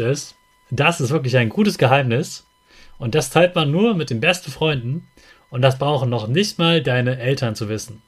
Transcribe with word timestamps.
ist, 0.00 0.36
das 0.70 1.00
ist 1.00 1.10
wirklich 1.10 1.36
ein 1.38 1.48
gutes 1.48 1.78
Geheimnis. 1.78 2.46
Und 2.98 3.14
das 3.14 3.30
teilt 3.30 3.54
man 3.54 3.70
nur 3.70 3.94
mit 3.94 4.10
den 4.10 4.20
besten 4.20 4.50
Freunden. 4.50 5.08
Und 5.50 5.62
das 5.62 5.78
brauchen 5.78 6.10
noch 6.10 6.28
nicht 6.28 6.58
mal 6.58 6.82
deine 6.82 7.18
Eltern 7.18 7.54
zu 7.54 7.68
wissen. 7.68 8.02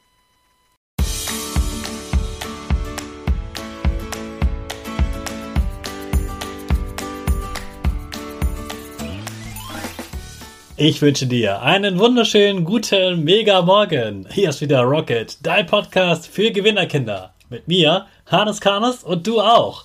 Ich 10.83 11.03
wünsche 11.03 11.27
dir 11.27 11.61
einen 11.61 11.99
wunderschönen 11.99 12.65
guten 12.65 13.23
Mega 13.23 13.61
Morgen. 13.61 14.27
Hier 14.31 14.49
ist 14.49 14.63
wieder 14.63 14.81
Rocket, 14.81 15.37
dein 15.43 15.67
Podcast 15.67 16.27
für 16.27 16.51
Gewinnerkinder. 16.51 17.35
Mit 17.51 17.69
mir, 17.69 18.07
Hannes 18.25 18.63
Karnes 18.63 19.05
und 19.05 19.27
du 19.27 19.43
auch. 19.43 19.85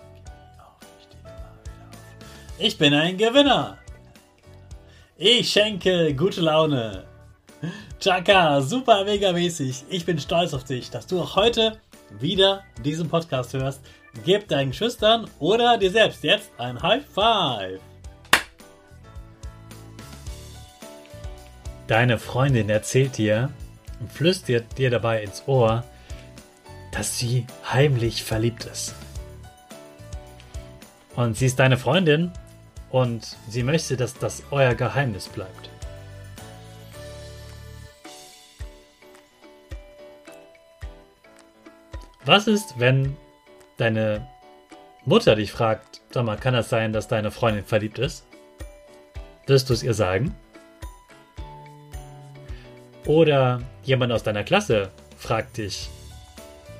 Ich 2.63 2.77
bin 2.77 2.93
ein 2.93 3.17
Gewinner. 3.17 3.79
Ich 5.17 5.51
schenke 5.51 6.13
gute 6.13 6.41
Laune. 6.41 7.05
Chaka, 7.99 8.61
super 8.61 9.03
mega 9.03 9.31
mäßig. 9.31 9.85
Ich 9.89 10.05
bin 10.05 10.19
stolz 10.19 10.53
auf 10.53 10.63
dich, 10.63 10.91
dass 10.91 11.07
du 11.07 11.19
auch 11.19 11.35
heute 11.35 11.79
wieder 12.19 12.63
diesen 12.85 13.09
Podcast 13.09 13.55
hörst. 13.55 13.81
Gib 14.25 14.47
deinen 14.47 14.73
Schüchtern 14.73 15.27
oder 15.39 15.79
dir 15.79 15.89
selbst 15.89 16.23
jetzt 16.23 16.51
ein 16.59 16.79
High 16.79 17.03
Five. 17.03 17.79
Deine 21.87 22.19
Freundin 22.19 22.69
erzählt 22.69 23.17
dir 23.17 23.49
und 23.99 24.11
flüstert 24.11 24.77
dir 24.77 24.91
dabei 24.91 25.23
ins 25.23 25.41
Ohr, 25.47 25.83
dass 26.91 27.17
sie 27.17 27.47
heimlich 27.71 28.23
verliebt 28.23 28.65
ist. 28.65 28.93
Und 31.15 31.35
sie 31.35 31.47
ist 31.47 31.57
deine 31.57 31.77
Freundin 31.77 32.31
und 32.91 33.37
sie 33.47 33.63
möchte, 33.63 33.97
dass 33.97 34.13
das 34.13 34.43
euer 34.51 34.75
Geheimnis 34.75 35.27
bleibt. 35.29 35.69
Was 42.23 42.47
ist, 42.47 42.79
wenn 42.79 43.17
deine 43.77 44.27
Mutter 45.05 45.35
dich 45.35 45.51
fragt, 45.51 46.01
sag 46.11 46.25
mal, 46.25 46.37
kann 46.37 46.53
das 46.53 46.69
sein, 46.69 46.93
dass 46.93 47.07
deine 47.07 47.31
Freundin 47.31 47.65
verliebt 47.65 47.97
ist? 47.97 48.25
Wirst 49.47 49.69
du 49.69 49.73
es 49.73 49.81
ihr 49.81 49.95
sagen? 49.95 50.35
Oder 53.07 53.61
jemand 53.83 54.11
aus 54.11 54.21
deiner 54.21 54.43
Klasse 54.43 54.91
fragt 55.17 55.57
dich, 55.57 55.89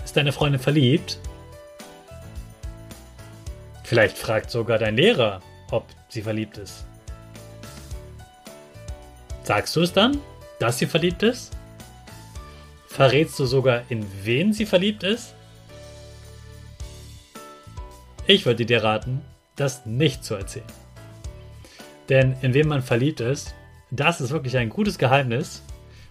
ist 0.03 0.15
deine 0.15 0.31
Freundin 0.31 0.61
verliebt? 0.61 1.19
Vielleicht 3.83 4.17
fragt 4.17 4.51
sogar 4.51 4.77
dein 4.77 4.95
Lehrer, 4.95 5.41
ob 5.71 5.87
sie 6.09 6.21
verliebt 6.21 6.57
ist. 6.57 6.85
Sagst 9.43 9.75
du 9.75 9.81
es 9.81 9.91
dann, 9.91 10.19
dass 10.59 10.77
sie 10.77 10.85
verliebt 10.85 11.23
ist? 11.23 11.51
Verrätst 12.87 13.39
du 13.39 13.45
sogar, 13.45 13.83
in 13.89 14.05
wen 14.23 14.53
sie 14.53 14.65
verliebt 14.65 15.03
ist? 15.03 15.33
Ich 18.27 18.45
würde 18.45 18.65
dir 18.65 18.83
raten, 18.83 19.21
das 19.55 19.85
nicht 19.85 20.23
zu 20.23 20.35
erzählen. 20.35 20.65
Denn 22.09 22.35
in 22.41 22.53
wen 22.53 22.67
man 22.67 22.81
verliebt 22.81 23.21
ist, 23.21 23.55
das 23.89 24.21
ist 24.21 24.31
wirklich 24.31 24.57
ein 24.57 24.69
gutes 24.69 24.97
Geheimnis 24.97 25.63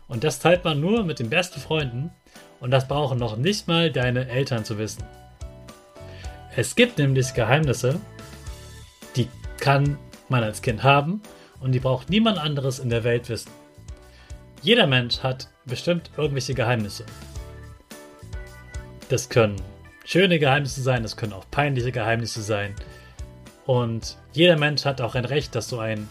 und 0.09 0.25
das 0.25 0.39
teilt 0.39 0.65
man 0.65 0.81
nur 0.81 1.05
mit 1.05 1.19
den 1.19 1.31
besten 1.31 1.61
Freunden 1.61 2.11
und 2.61 2.71
das 2.71 2.89
brauchen 2.89 3.19
noch 3.19 3.37
nicht 3.37 3.69
mal 3.69 3.91
deine 3.91 4.29
Eltern 4.29 4.65
zu 4.65 4.79
wissen. 4.79 5.05
Es 6.57 6.75
gibt 6.75 6.99
nämlich 6.99 7.33
Geheimnisse, 7.33 8.01
kann 9.61 9.99
man 10.29 10.43
als 10.43 10.63
Kind 10.63 10.83
haben 10.83 11.23
und 11.61 11.73
die 11.73 11.81
braucht 11.81 12.11
niemand 12.11 12.39
anderes 12.39 12.79
in 12.79 12.91
der 12.91 13.05
Welt 13.05 13.29
wissen. 13.29 13.51
Jeder 14.63 14.87
Mensch 14.87 15.21
hat 15.21 15.49
bestimmt 15.65 16.11
irgendwelche 16.17 16.55
Geheimnisse. 16.55 17.07
Das 19.09 19.29
können 19.29 19.57
schöne 20.05 20.39
Geheimnisse 20.39 20.83
sein, 20.83 21.03
das 21.03 21.17
können 21.17 21.33
auch 21.33 21.45
peinliche 21.51 21.93
Geheimnisse 21.93 22.43
sein. 22.43 22.75
Und 23.67 24.17
jeder 24.33 24.57
Mensch 24.57 24.85
hat 24.85 25.01
auch 25.01 25.15
ein 25.15 25.25
Recht, 25.25 25.55
dass 25.55 25.69
so 25.69 25.79
ein 25.79 26.09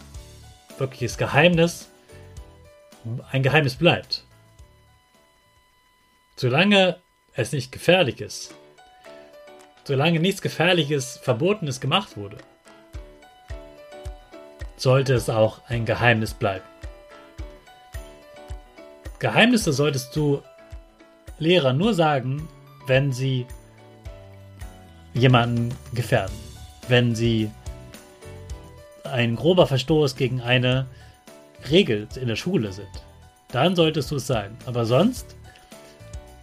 wirkliches 0.78 1.18
Geheimnis 1.18 1.90
ein 3.30 3.42
Geheimnis 3.42 3.76
bleibt. 3.76 4.24
Solange 6.36 7.00
es 7.34 7.52
nicht 7.52 7.72
gefährlich 7.72 8.20
ist, 8.20 8.54
solange 9.84 10.20
nichts 10.20 10.42
Gefährliches, 10.42 11.18
Verbotenes 11.18 11.80
gemacht 11.80 12.16
wurde, 12.16 12.38
sollte 14.80 15.14
es 15.14 15.28
auch 15.28 15.60
ein 15.68 15.84
Geheimnis 15.84 16.32
bleiben. 16.32 16.64
Geheimnisse 19.18 19.72
solltest 19.72 20.16
du 20.16 20.42
Lehrer 21.38 21.74
nur 21.74 21.92
sagen, 21.92 22.48
wenn 22.86 23.12
sie 23.12 23.46
jemanden 25.12 25.74
gefährden. 25.94 26.34
Wenn 26.88 27.14
sie 27.14 27.50
ein 29.04 29.36
grober 29.36 29.66
Verstoß 29.66 30.16
gegen 30.16 30.40
eine 30.40 30.86
Regel 31.70 32.08
in 32.18 32.28
der 32.28 32.36
Schule 32.36 32.72
sind. 32.72 32.88
Dann 33.52 33.76
solltest 33.76 34.10
du 34.10 34.16
es 34.16 34.26
sagen. 34.26 34.56
Aber 34.64 34.86
sonst 34.86 35.36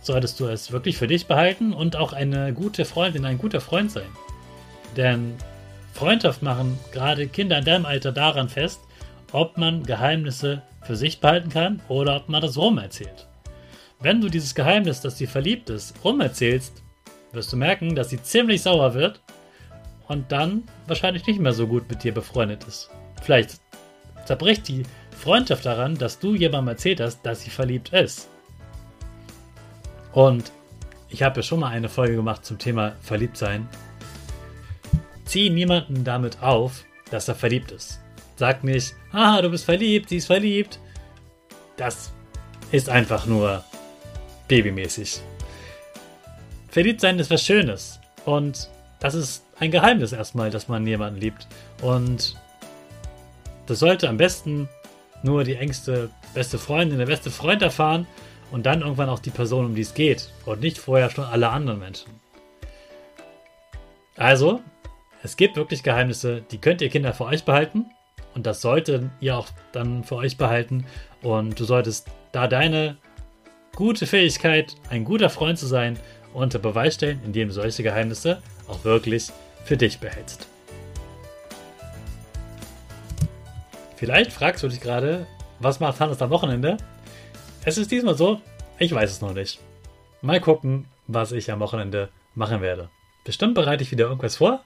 solltest 0.01 0.39
du 0.39 0.45
es 0.45 0.71
wirklich 0.71 0.97
für 0.97 1.07
dich 1.07 1.25
behalten 1.25 1.73
und 1.73 1.95
auch 1.95 2.13
eine 2.13 2.53
gute 2.53 2.85
Freundin, 2.85 3.25
ein 3.25 3.39
guter 3.39 3.61
Freund 3.61 3.91
sein. 3.91 4.09
Denn 4.95 5.35
Freundschaft 5.97 6.43
machen 6.43 6.77
gerade 6.91 7.27
Kinder 7.27 7.57
in 7.57 7.65
deinem 7.65 7.87
Alter 7.87 8.11
daran 8.11 8.49
fest, 8.49 8.81
ob 9.31 9.57
man 9.57 9.81
Geheimnisse 9.81 10.61
für 10.83 10.95
sich 10.95 11.19
behalten 11.19 11.49
kann 11.49 11.81
oder 11.87 12.17
ob 12.17 12.29
man 12.29 12.43
das 12.43 12.55
rum 12.55 12.77
erzählt. 12.77 13.27
Wenn 13.99 14.21
du 14.21 14.29
dieses 14.29 14.53
Geheimnis, 14.53 15.01
dass 15.01 15.17
sie 15.17 15.25
verliebt 15.25 15.71
ist, 15.71 15.95
rumerzählst, 16.03 16.83
wirst 17.31 17.51
du 17.51 17.57
merken, 17.57 17.95
dass 17.95 18.11
sie 18.11 18.21
ziemlich 18.21 18.61
sauer 18.61 18.93
wird 18.93 19.21
und 20.07 20.31
dann 20.31 20.65
wahrscheinlich 20.85 21.25
nicht 21.25 21.39
mehr 21.39 21.53
so 21.53 21.65
gut 21.65 21.89
mit 21.89 22.03
dir 22.03 22.13
befreundet 22.13 22.63
ist. 22.65 22.91
Vielleicht 23.23 23.59
zerbricht 24.25 24.67
die 24.67 24.83
Freundschaft 25.09 25.65
daran, 25.65 25.97
dass 25.97 26.19
du 26.19 26.35
jemandem 26.35 26.75
erzählt 26.75 27.01
hast, 27.01 27.25
dass 27.25 27.41
sie 27.41 27.49
verliebt 27.49 27.89
ist. 27.89 28.29
Und 30.11 30.51
ich 31.09 31.23
habe 31.23 31.37
ja 31.37 31.41
schon 31.41 31.61
mal 31.61 31.69
eine 31.69 31.89
Folge 31.89 32.17
gemacht 32.17 32.45
zum 32.45 32.59
Thema 32.59 32.93
Verliebtsein. 33.01 33.67
Zieh 35.27 35.49
niemanden 35.49 36.03
damit 36.03 36.41
auf, 36.41 36.85
dass 37.11 37.27
er 37.27 37.35
verliebt 37.35 37.71
ist. 37.71 37.99
Sag 38.35 38.63
nicht, 38.63 38.93
ah, 39.11 39.41
du 39.41 39.49
bist 39.49 39.65
verliebt, 39.65 40.09
sie 40.09 40.17
ist 40.17 40.27
verliebt. 40.27 40.79
Das 41.75 42.11
ist 42.71 42.89
einfach 42.89 43.25
nur 43.25 43.63
babymäßig. 44.47 45.21
Verliebt 46.69 47.01
sein 47.01 47.19
ist 47.19 47.31
was 47.31 47.43
Schönes. 47.43 47.99
Und 48.25 48.69
das 48.99 49.15
ist 49.15 49.43
ein 49.59 49.71
Geheimnis 49.71 50.11
erstmal, 50.11 50.49
dass 50.49 50.67
man 50.67 50.85
jemanden 50.85 51.19
liebt. 51.19 51.47
Und 51.81 52.35
das 53.65 53.79
sollte 53.79 54.09
am 54.09 54.17
besten 54.17 54.69
nur 55.23 55.43
die 55.43 55.55
engste 55.55 56.09
beste 56.33 56.59
Freundin, 56.59 56.99
der 56.99 57.07
beste 57.07 57.31
Freund 57.31 57.61
erfahren 57.61 58.05
und 58.51 58.65
dann 58.65 58.81
irgendwann 58.81 59.09
auch 59.09 59.19
die 59.19 59.31
Person, 59.31 59.65
um 59.65 59.75
die 59.75 59.81
es 59.81 59.93
geht. 59.93 60.29
Und 60.45 60.61
nicht 60.61 60.77
vorher 60.77 61.09
schon 61.09 61.25
alle 61.25 61.49
anderen 61.49 61.79
Menschen. 61.79 62.11
Also, 64.15 64.61
es 65.27 65.35
gibt 65.35 65.57
wirklich 65.57 65.83
Geheimnisse, 65.83 66.41
die 66.51 66.57
könnt 66.57 66.81
ihr 66.81 66.87
Kinder 66.87 67.13
für 67.13 67.25
euch 67.25 67.43
behalten. 67.43 67.87
Und 68.33 68.45
das 68.45 68.61
solltet 68.61 69.09
ihr 69.19 69.37
auch 69.37 69.49
dann 69.73 70.05
für 70.05 70.15
euch 70.15 70.37
behalten. 70.37 70.85
Und 71.21 71.59
du 71.59 71.65
solltest 71.65 72.07
da 72.31 72.47
deine 72.47 72.95
gute 73.75 74.07
Fähigkeit, 74.07 74.75
ein 74.89 75.03
guter 75.03 75.29
Freund 75.29 75.59
zu 75.59 75.67
sein, 75.67 75.99
unter 76.33 76.59
Beweis 76.59 76.95
stellen, 76.95 77.19
indem 77.25 77.49
du 77.49 77.53
solche 77.53 77.83
Geheimnisse 77.83 78.41
auch 78.69 78.85
wirklich 78.85 79.27
für 79.65 79.75
dich 79.75 79.99
behältst. 79.99 80.47
Vielleicht 83.97 84.31
fragst 84.31 84.63
du 84.63 84.69
dich 84.69 84.79
gerade, 84.79 85.27
was 85.59 85.81
macht 85.81 85.99
Hannes 85.99 86.21
am 86.21 86.29
Wochenende? 86.29 86.77
Es 87.65 87.77
ist 87.77 87.91
diesmal 87.91 88.15
so, 88.15 88.39
ich 88.79 88.93
weiß 88.93 89.11
es 89.11 89.19
noch 89.19 89.33
nicht. 89.33 89.59
Mal 90.21 90.39
gucken, 90.39 90.85
was 91.05 91.33
ich 91.33 91.51
am 91.51 91.59
Wochenende 91.59 92.07
machen 92.33 92.61
werde. 92.61 92.89
Bestimmt 93.25 93.55
bereite 93.55 93.83
ich 93.83 93.91
wieder 93.91 94.05
irgendwas 94.05 94.37
vor, 94.37 94.63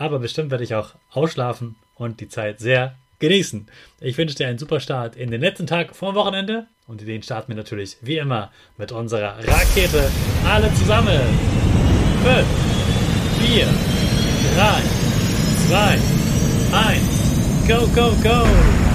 aber 0.00 0.18
bestimmt 0.18 0.50
werde 0.50 0.64
ich 0.64 0.74
auch 0.74 0.94
ausschlafen 1.10 1.76
und 1.94 2.20
die 2.20 2.28
Zeit 2.28 2.58
sehr 2.58 2.94
genießen. 3.18 3.68
Ich 4.00 4.16
wünsche 4.16 4.34
dir 4.34 4.48
einen 4.48 4.58
super 4.58 4.80
Start 4.80 5.14
in 5.14 5.30
den 5.30 5.42
letzten 5.42 5.66
Tag 5.66 5.94
vor 5.94 6.12
dem 6.12 6.16
Wochenende 6.16 6.66
und 6.86 7.06
den 7.06 7.22
starten 7.22 7.48
wir 7.48 7.56
natürlich 7.56 7.98
wie 8.00 8.16
immer 8.16 8.50
mit 8.78 8.92
unserer 8.92 9.36
Rakete. 9.46 10.10
Alle 10.48 10.72
zusammen. 10.72 11.20
5, 12.24 12.46
4, 13.46 13.66
3, 14.56 14.82
2, 15.68 15.98
1. 16.72 17.68
Go, 17.68 17.86
go, 17.94 18.10
go! 18.22 18.89